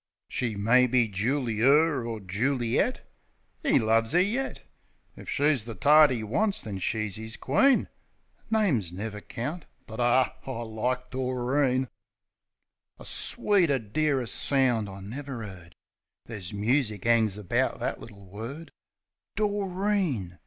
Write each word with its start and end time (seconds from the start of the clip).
She 0.27 0.55
may 0.55 0.87
be 0.87 1.07
Juli 1.07 1.61
er 1.61 2.03
or 2.07 2.19
Juli 2.21 2.79
et— 2.79 3.07
'E 3.63 3.77
loves 3.77 4.15
'er 4.15 4.19
yet. 4.23 4.63
If 5.15 5.29
she's 5.29 5.65
the 5.65 5.75
tart 5.75 6.09
'e 6.11 6.23
wants, 6.23 6.63
then 6.63 6.79
she's 6.79 7.19
'is 7.19 7.37
queen, 7.37 7.87
Names 8.49 8.91
never 8.91 9.21
count... 9.21 9.65
But 9.85 9.99
ar, 9.99 10.33
I 10.47 10.63
like 10.63 11.11
"Doreen!" 11.11 11.87
A 12.99 13.05
sweeter, 13.05 13.77
dearer 13.77 14.25
sound 14.25 14.89
I 14.89 15.01
never 15.01 15.43
'eard; 15.43 15.75
Ther's 16.25 16.51
music 16.51 17.05
'angs 17.05 17.37
around 17.37 17.79
that 17.79 17.99
little 17.99 18.25
word, 18.25 18.71
Doreen! 19.35 20.39